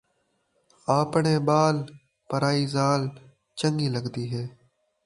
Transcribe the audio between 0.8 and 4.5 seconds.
آپݨے ٻال، پرائی ذال چنڳی لڳدی ہے